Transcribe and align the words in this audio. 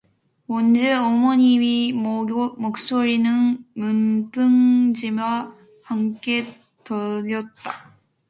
원재 0.47 0.93
어머니의 0.93 1.93
목소리는 1.93 3.63
문풍지와 3.75 5.55
함께 5.83 6.43
떨렸다. 6.83 7.93